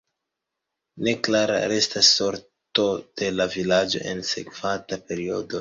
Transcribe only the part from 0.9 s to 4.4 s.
Neklara restas sorto de la vilaĝo en la